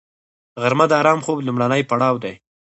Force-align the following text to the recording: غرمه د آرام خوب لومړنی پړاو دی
غرمه 0.61 0.85
د 0.89 0.93
آرام 1.01 1.19
خوب 1.25 1.37
لومړنی 1.43 1.81
پړاو 1.89 2.15
دی 2.23 2.33